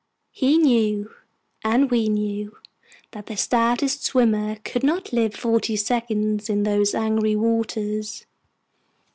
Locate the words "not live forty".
4.83-5.75